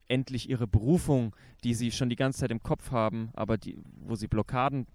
[0.07, 4.15] endlich ihre Berufung, die sie schon die ganze Zeit im Kopf haben, aber die, wo
[4.15, 4.87] sie Blockaden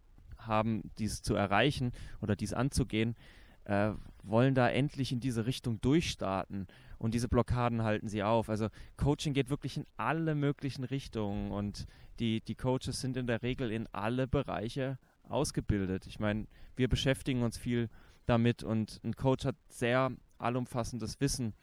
[0.47, 3.17] haben, dies zu erreichen oder dies anzugehen,
[3.65, 6.67] äh, wollen da endlich in diese Richtung durchstarten
[6.99, 8.49] und diese Blockaden halten sie auf.
[8.49, 11.87] Also Coaching geht wirklich in alle möglichen Richtungen und
[12.19, 16.07] die, die Coaches sind in der Regel in alle Bereiche ausgebildet.
[16.07, 17.89] Ich meine, wir beschäftigen uns viel
[18.27, 21.55] damit und ein Coach hat sehr allumfassendes Wissen.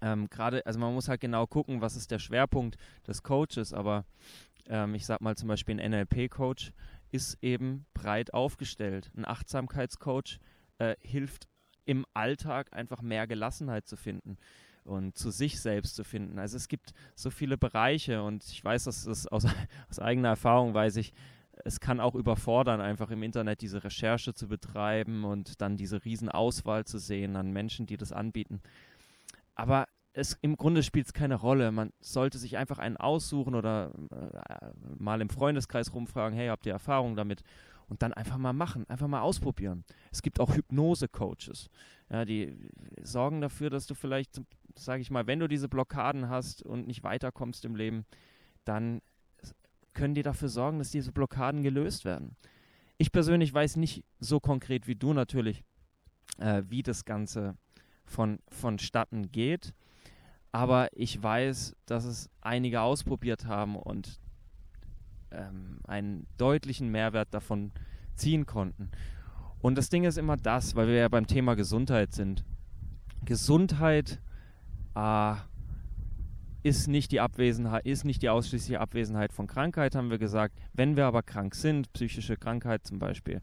[0.00, 4.04] Ähm, Gerade, also man muss halt genau gucken, was ist der Schwerpunkt des Coaches, aber
[4.68, 6.72] ähm, ich sag mal zum Beispiel ein NLP-Coach
[7.12, 9.10] ist eben breit aufgestellt.
[9.16, 10.40] Ein Achtsamkeitscoach
[10.78, 11.48] äh, hilft
[11.84, 14.38] im Alltag einfach mehr Gelassenheit zu finden
[14.84, 16.38] und zu sich selbst zu finden.
[16.38, 19.46] Also es gibt so viele Bereiche und ich weiß, dass es aus,
[19.90, 21.12] aus eigener Erfahrung weiß ich,
[21.64, 26.84] es kann auch überfordern, einfach im Internet diese Recherche zu betreiben und dann diese Riesenauswahl
[26.86, 28.62] zu sehen an Menschen, die das anbieten.
[29.54, 31.72] Aber es, im Grunde spielt es keine Rolle.
[31.72, 36.72] Man sollte sich einfach einen aussuchen oder äh, mal im Freundeskreis rumfragen, hey, habt ihr
[36.72, 37.42] Erfahrung damit?
[37.88, 39.84] Und dann einfach mal machen, einfach mal ausprobieren.
[40.10, 41.68] Es gibt auch Hypnose-Coaches.
[42.10, 42.56] Ja, die
[43.02, 44.40] sorgen dafür, dass du vielleicht,
[44.76, 48.06] sage ich mal, wenn du diese Blockaden hast und nicht weiterkommst im Leben,
[48.64, 49.02] dann
[49.92, 52.36] können die dafür sorgen, dass diese Blockaden gelöst werden.
[52.96, 55.64] Ich persönlich weiß nicht so konkret wie du natürlich,
[56.38, 57.56] äh, wie das Ganze
[58.04, 59.74] von, vonstatten geht.
[60.52, 64.20] Aber ich weiß, dass es einige ausprobiert haben und
[65.30, 67.72] ähm, einen deutlichen Mehrwert davon
[68.14, 68.90] ziehen konnten.
[69.60, 72.44] Und das Ding ist immer das, weil wir ja beim Thema Gesundheit sind.
[73.24, 74.20] Gesundheit
[74.94, 75.34] äh,
[76.62, 80.56] ist nicht die Abwesenheit, ist nicht die ausschließliche Abwesenheit von Krankheit, haben wir gesagt.
[80.72, 83.40] Wenn wir aber krank sind, psychische Krankheit zum Beispiel,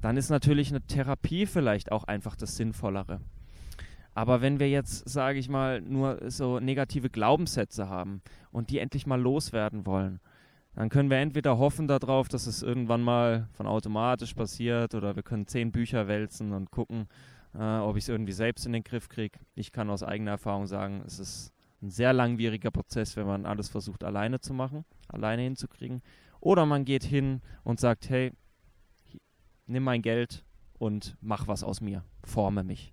[0.00, 3.20] dann ist natürlich eine Therapie vielleicht auch einfach das Sinnvollere.
[4.18, 9.06] Aber wenn wir jetzt, sage ich mal, nur so negative Glaubenssätze haben und die endlich
[9.06, 10.20] mal loswerden wollen
[10.78, 15.24] dann können wir entweder hoffen darauf, dass es irgendwann mal von automatisch passiert oder wir
[15.24, 17.08] können zehn Bücher wälzen und gucken,
[17.52, 19.40] äh, ob ich es irgendwie selbst in den Griff kriege.
[19.56, 21.52] Ich kann aus eigener Erfahrung sagen, es ist
[21.82, 26.00] ein sehr langwieriger Prozess, wenn man alles versucht alleine zu machen, alleine hinzukriegen.
[26.38, 28.30] Oder man geht hin und sagt, hey,
[29.66, 30.44] nimm mein Geld
[30.78, 32.92] und mach was aus mir, forme mich.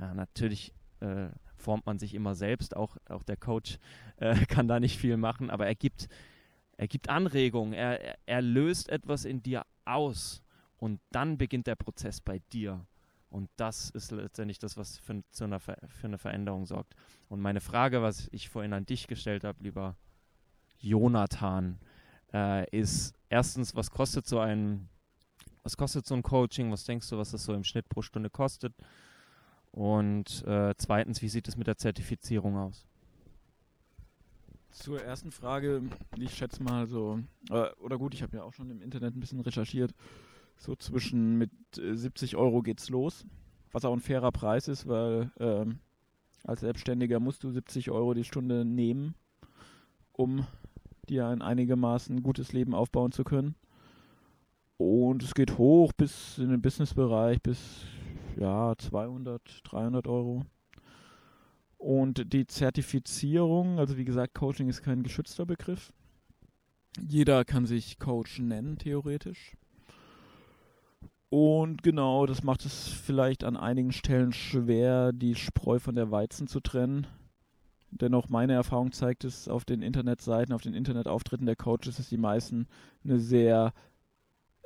[0.00, 3.78] Ja, natürlich äh, formt man sich immer selbst, auch, auch der Coach
[4.16, 6.08] äh, kann da nicht viel machen, aber er gibt
[6.76, 10.42] er gibt Anregungen, er, er löst etwas in dir aus
[10.78, 12.84] und dann beginnt der Prozess bei dir.
[13.28, 16.94] Und das ist letztendlich das, was für, zu einer, für eine Veränderung sorgt.
[17.28, 19.96] Und meine Frage, was ich vorhin an dich gestellt habe, lieber
[20.80, 21.78] Jonathan,
[22.32, 24.88] äh, ist erstens, was kostet so ein,
[25.62, 26.72] was kostet so ein Coaching?
[26.72, 28.74] Was denkst du, was das so im Schnitt pro Stunde kostet?
[29.72, 32.86] Und äh, zweitens, wie sieht es mit der Zertifizierung aus?
[34.70, 35.82] Zur ersten Frage,
[36.18, 39.20] ich schätze mal so, äh, oder gut, ich habe ja auch schon im Internet ein
[39.20, 39.94] bisschen recherchiert,
[40.56, 43.26] so zwischen mit 70 äh, Euro geht's los,
[43.70, 45.78] was auch ein fairer Preis ist, weil ähm,
[46.44, 49.14] als Selbstständiger musst du 70 Euro die Stunde nehmen,
[50.12, 50.46] um
[51.08, 53.54] dir ein einigermaßen gutes Leben aufbauen zu können.
[54.76, 57.84] Und es geht hoch bis in den Businessbereich bis
[58.36, 60.44] ja 200, 300 Euro.
[61.78, 65.92] Und die Zertifizierung, also wie gesagt, Coaching ist kein geschützter Begriff.
[67.00, 69.56] Jeder kann sich Coach nennen, theoretisch.
[71.30, 76.46] Und genau, das macht es vielleicht an einigen Stellen schwer, die Spreu von der Weizen
[76.46, 77.06] zu trennen.
[77.90, 82.18] Dennoch, meine Erfahrung zeigt es auf den Internetseiten, auf den Internetauftritten der Coaches, dass die
[82.18, 82.66] meisten
[83.02, 83.72] eine sehr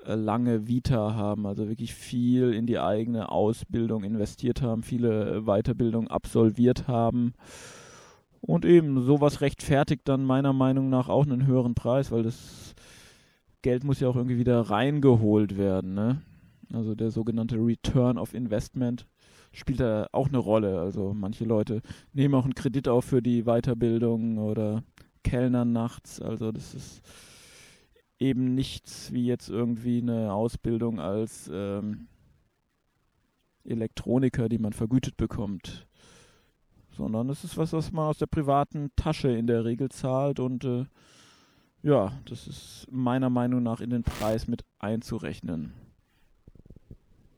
[0.04, 6.86] lange Vita haben, also wirklich viel in die eigene Ausbildung investiert haben, viele Weiterbildungen absolviert
[6.86, 7.34] haben.
[8.40, 12.74] Und eben sowas rechtfertigt dann meiner Meinung nach auch einen höheren Preis, weil das
[13.62, 15.94] Geld muss ja auch irgendwie wieder reingeholt werden.
[15.94, 16.22] Ne?
[16.72, 19.06] Also der sogenannte Return of Investment
[19.52, 20.78] spielt da auch eine Rolle.
[20.78, 21.82] Also manche Leute
[22.12, 24.84] nehmen auch einen Kredit auf für die Weiterbildung oder
[25.24, 26.20] Kellnern nachts.
[26.20, 27.02] Also das ist
[28.18, 32.08] eben nichts wie jetzt irgendwie eine Ausbildung als ähm,
[33.64, 35.86] Elektroniker, die man vergütet bekommt,
[36.90, 40.64] sondern es ist was, was man aus der privaten Tasche in der Regel zahlt und
[40.64, 40.86] äh,
[41.82, 45.72] ja, das ist meiner Meinung nach in den Preis mit einzurechnen.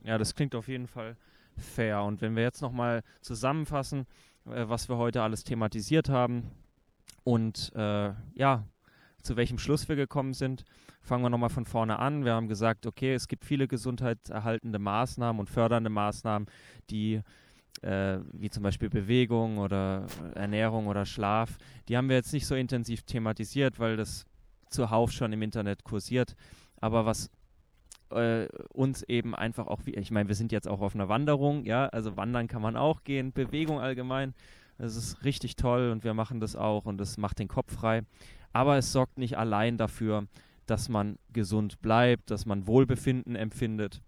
[0.05, 1.17] Ja, das klingt auf jeden Fall
[1.57, 2.03] fair.
[2.05, 4.07] Und wenn wir jetzt nochmal zusammenfassen,
[4.47, 6.51] äh, was wir heute alles thematisiert haben
[7.25, 8.65] und äh, ja,
[9.29, 10.65] zu welchem Schluss wir gekommen sind,
[11.03, 12.25] fangen wir nochmal von vorne an.
[12.25, 16.49] Wir haben gesagt, okay, es gibt viele gesundheitserhaltende Maßnahmen und fördernde Maßnahmen,
[16.89, 17.21] die
[17.83, 22.55] äh, wie zum Beispiel Bewegung oder Ernährung oder Schlaf, die haben wir jetzt nicht so
[22.55, 24.25] intensiv thematisiert, weil das
[24.71, 26.35] zuhauf schon im Internet kursiert.
[26.81, 27.31] Aber was
[28.11, 31.87] äh, uns eben einfach auch, ich meine, wir sind jetzt auch auf einer Wanderung, ja,
[31.89, 34.33] also wandern kann man auch gehen, Bewegung allgemein,
[34.79, 38.05] das ist richtig toll und wir machen das auch und das macht den Kopf frei.
[38.53, 40.27] Aber es sorgt nicht allein dafür,
[40.67, 44.03] dass man gesund bleibt, dass man Wohlbefinden empfindet,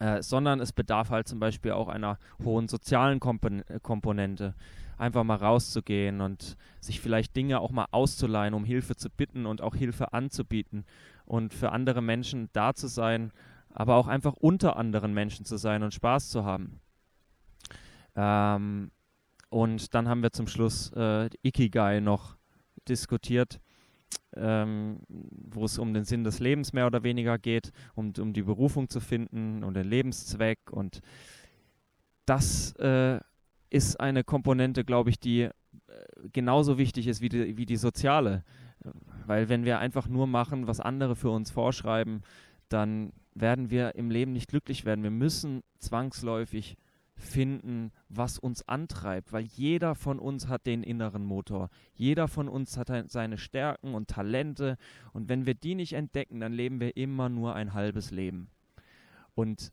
[0.00, 4.54] äh, sondern es bedarf halt zum Beispiel auch einer hohen sozialen Kompon Komponente.
[4.96, 9.60] Einfach mal rauszugehen und sich vielleicht Dinge auch mal auszuleihen, um Hilfe zu bitten und
[9.60, 10.84] auch Hilfe anzubieten
[11.26, 13.32] und für andere Menschen da zu sein,
[13.70, 16.80] aber auch einfach unter anderen Menschen zu sein und Spaß zu haben.
[18.14, 18.92] Ähm,
[19.50, 22.36] und dann haben wir zum Schluss äh, Ikigai noch
[22.88, 23.60] diskutiert
[24.36, 28.42] ähm, wo es um den Sinn des Lebens mehr oder weniger geht, um, um die
[28.42, 30.58] Berufung zu finden und den Lebenszweck.
[30.70, 31.00] Und
[32.26, 33.20] das äh,
[33.70, 35.50] ist eine Komponente, glaube ich, die äh,
[36.32, 38.44] genauso wichtig ist wie die, wie die soziale.
[39.26, 42.22] Weil wenn wir einfach nur machen, was andere für uns vorschreiben,
[42.68, 45.02] dann werden wir im Leben nicht glücklich werden.
[45.02, 46.76] Wir müssen zwangsläufig
[47.16, 51.70] finden, was uns antreibt, weil jeder von uns hat den inneren Motor.
[51.94, 54.76] Jeder von uns hat seine Stärken und Talente
[55.12, 58.48] und wenn wir die nicht entdecken, dann leben wir immer nur ein halbes Leben.
[59.34, 59.72] Und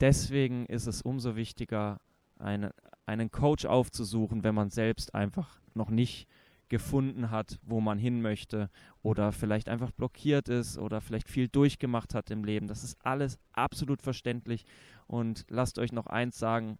[0.00, 2.00] deswegen ist es umso wichtiger,
[2.38, 2.72] eine,
[3.06, 6.28] einen Coach aufzusuchen, wenn man selbst einfach noch nicht
[6.68, 8.70] gefunden hat, wo man hin möchte
[9.02, 12.66] oder vielleicht einfach blockiert ist oder vielleicht viel durchgemacht hat im Leben.
[12.66, 14.64] Das ist alles absolut verständlich
[15.06, 16.78] und lasst euch noch eins sagen,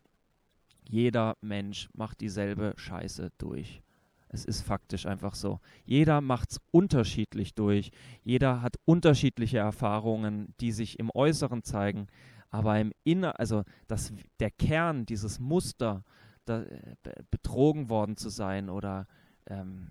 [0.88, 3.82] jeder Mensch macht dieselbe Scheiße durch.
[4.28, 5.60] Es ist faktisch einfach so.
[5.84, 7.90] Jeder macht es unterschiedlich durch.
[8.24, 12.08] Jeder hat unterschiedliche Erfahrungen, die sich im Äußeren zeigen.
[12.50, 16.04] Aber im Inneren, also das, der Kern, dieses Muster,
[16.44, 16.64] da,
[17.30, 19.06] betrogen worden zu sein oder
[19.46, 19.90] ähm,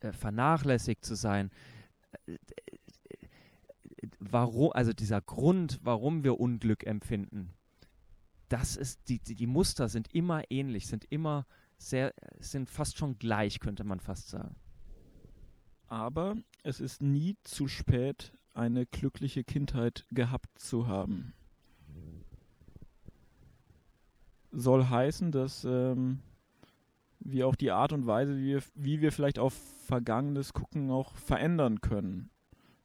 [0.00, 1.50] äh, vernachlässigt zu sein,
[4.18, 7.50] warum, also dieser Grund, warum wir Unglück empfinden,
[8.48, 11.46] das ist, die, die, die Muster sind immer ähnlich, sind immer
[11.78, 14.56] sehr, sind fast schon gleich, könnte man fast sagen.
[15.86, 21.34] Aber es ist nie zu spät, eine glückliche Kindheit gehabt zu haben.
[24.52, 26.20] Soll heißen, dass ähm,
[27.24, 29.54] wir auch die Art und Weise, wie wir, wie wir vielleicht auf
[29.86, 32.30] Vergangenes gucken, auch verändern können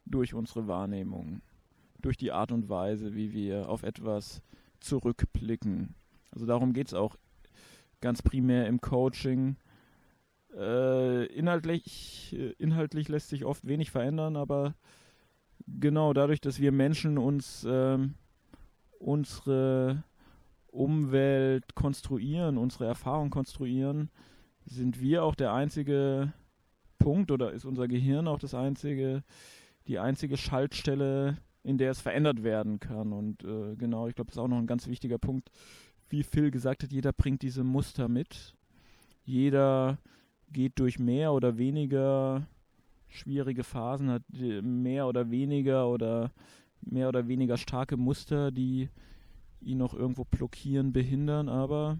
[0.06, 1.42] durch unsere Wahrnehmung,
[2.02, 4.42] durch die Art und Weise, wie wir auf etwas
[4.80, 5.96] zurückblicken.
[6.32, 7.18] Also darum geht es auch
[8.02, 9.58] ganz primär im Coaching.
[10.56, 14.74] Äh, inhaltlich, äh, inhaltlich lässt sich oft wenig verändern, aber
[15.68, 18.00] genau dadurch, dass wir Menschen uns äh,
[19.00, 20.04] unsere
[20.72, 24.10] Umwelt konstruieren, unsere Erfahrung konstruieren,
[24.66, 26.34] sind wir auch der einzige
[27.00, 29.24] Punkt oder ist unser Gehirn auch das einzige,
[29.88, 33.14] die einzige Schaltstelle, in der es verändert werden kann.
[33.14, 35.50] Und äh, genau, ich glaube, das ist auch noch ein ganz wichtiger Punkt.
[36.10, 38.56] Wie Phil gesagt hat, jeder bringt diese Muster mit.
[39.24, 39.98] Jeder
[40.52, 42.48] geht durch mehr oder weniger
[43.08, 46.32] schwierige Phasen, hat mehr oder weniger oder
[46.82, 48.90] mehr oder weniger starke Muster, die
[49.62, 52.00] ihn noch irgendwo blockieren, behindern, aber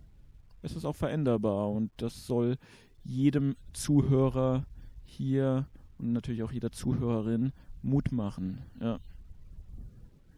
[0.62, 2.58] es ist auch veränderbar und das soll
[3.04, 4.66] jedem Zuhörer
[5.06, 5.68] hier
[5.98, 8.60] und natürlich auch jeder Zuhörerin Mut machen.
[8.80, 9.00] Ja.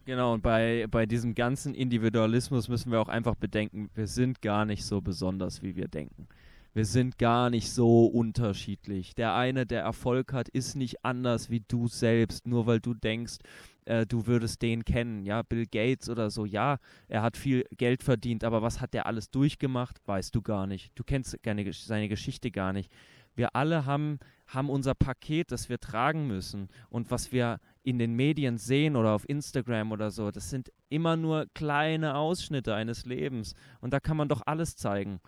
[0.04, 4.64] Genau, und bei, bei diesem ganzen Individualismus müssen wir auch einfach bedenken, wir sind gar
[4.64, 6.26] nicht so besonders, wie wir denken.
[6.74, 9.14] Wir sind gar nicht so unterschiedlich.
[9.14, 13.36] Der eine, der Erfolg hat, ist nicht anders wie du selbst, nur weil du denkst,
[13.84, 15.26] äh, du würdest den kennen.
[15.26, 19.06] Ja, Bill Gates oder so, ja, er hat viel Geld verdient, aber was hat der
[19.06, 20.92] alles durchgemacht, weißt du gar nicht.
[20.94, 22.90] Du kennst seine Geschichte gar nicht.
[23.34, 26.68] Wir alle haben, haben unser Paket, das wir tragen müssen.
[26.88, 31.16] Und was wir in den Medien sehen oder auf Instagram oder so, das sind immer
[31.16, 33.54] nur kleine Ausschnitte eines Lebens.
[33.80, 35.20] Und da kann man doch alles zeigen.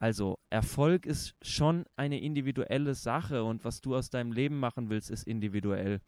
[0.00, 5.10] Also Erfolg ist schon eine individuelle Sache und was du aus deinem Leben machen willst,
[5.10, 6.00] ist individuell.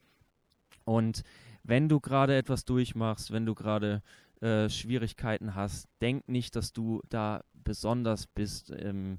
[0.85, 1.23] Und
[1.63, 4.03] wenn du gerade etwas durchmachst, wenn du gerade
[4.41, 9.19] äh, Schwierigkeiten hast, denk nicht, dass du da besonders bist, ähm,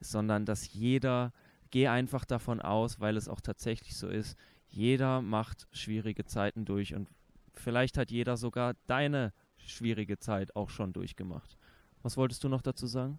[0.00, 1.30] sondern dass jeder
[1.70, 6.94] geh einfach davon aus, weil es auch tatsächlich so ist, jeder macht schwierige Zeiten durch
[6.94, 7.10] und
[7.52, 11.58] vielleicht hat jeder sogar deine schwierige Zeit auch schon durchgemacht.
[12.02, 13.18] Was wolltest du noch dazu sagen?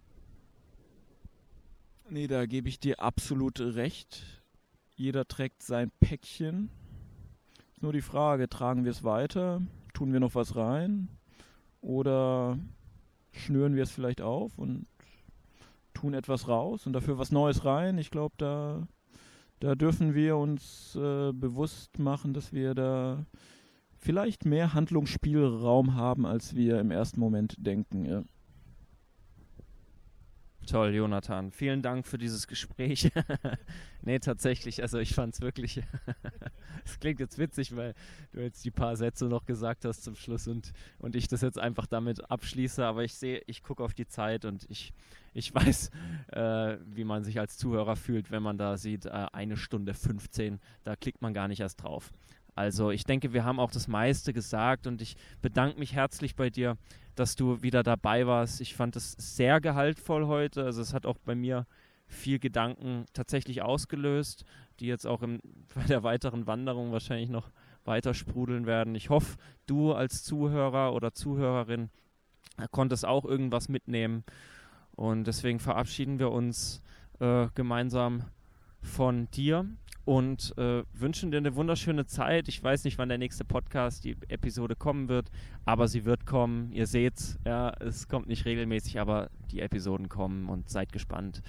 [2.08, 4.22] Nee, da gebe ich dir absolut recht.
[4.94, 6.70] Jeder trägt sein Päckchen.
[7.72, 9.60] Ist nur die Frage, tragen wir es weiter?
[9.92, 11.08] Tun wir noch was rein?
[11.80, 12.58] Oder
[13.32, 14.86] schnüren wir es vielleicht auf und
[15.94, 17.98] tun etwas raus und dafür was Neues rein?
[17.98, 18.86] Ich glaube, da,
[19.58, 23.26] da dürfen wir uns äh, bewusst machen, dass wir da
[23.98, 28.04] vielleicht mehr Handlungsspielraum haben, als wir im ersten Moment denken.
[28.04, 28.22] Ja.
[30.66, 31.52] Toll, Jonathan.
[31.52, 33.12] Vielen Dank für dieses Gespräch.
[34.02, 35.80] nee, tatsächlich, also ich fand es wirklich,
[36.84, 37.94] es klingt jetzt witzig, weil
[38.32, 41.58] du jetzt die paar Sätze noch gesagt hast zum Schluss und, und ich das jetzt
[41.58, 44.92] einfach damit abschließe, aber ich sehe, ich gucke auf die Zeit und ich,
[45.34, 45.90] ich weiß,
[46.32, 50.58] äh, wie man sich als Zuhörer fühlt, wenn man da sieht, äh, eine Stunde 15,
[50.82, 52.12] da klickt man gar nicht erst drauf.
[52.56, 56.48] Also ich denke, wir haben auch das meiste gesagt und ich bedanke mich herzlich bei
[56.48, 56.78] dir,
[57.14, 58.62] dass du wieder dabei warst.
[58.62, 60.64] Ich fand es sehr gehaltvoll heute.
[60.64, 61.66] Also es hat auch bei mir
[62.06, 64.46] viel Gedanken tatsächlich ausgelöst,
[64.80, 65.40] die jetzt auch im,
[65.74, 67.50] bei der weiteren Wanderung wahrscheinlich noch
[67.84, 68.94] weiter sprudeln werden.
[68.94, 69.36] Ich hoffe,
[69.66, 71.90] du als Zuhörer oder Zuhörerin
[72.70, 74.24] konntest auch irgendwas mitnehmen.
[74.92, 76.80] Und deswegen verabschieden wir uns
[77.20, 78.24] äh, gemeinsam
[78.80, 79.66] von dir
[80.06, 82.46] und äh, wünschen dir eine wunderschöne Zeit.
[82.46, 85.30] Ich weiß nicht, wann der nächste Podcast, die Episode kommen wird,
[85.64, 86.70] aber sie wird kommen.
[86.70, 91.42] Ihr seht's, ja, es kommt nicht regelmäßig, aber die Episoden kommen und seid gespannt.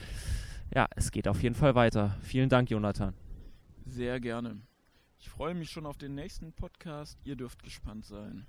[0.73, 2.17] Ja, es geht auf jeden Fall weiter.
[2.21, 3.13] Vielen Dank, Jonathan.
[3.85, 4.59] Sehr gerne.
[5.19, 7.19] Ich freue mich schon auf den nächsten Podcast.
[7.23, 8.47] Ihr dürft gespannt sein.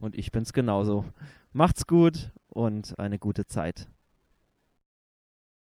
[0.00, 1.04] Und ich bin's genauso.
[1.52, 3.88] Macht's gut und eine gute Zeit.